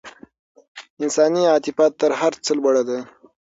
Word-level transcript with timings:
انساني 1.03 1.41
عاطفه 1.51 1.85
تر 1.99 2.11
هر 2.19 2.33
څه 2.45 2.51
لوړه 2.59 2.83
ده. 2.89 2.97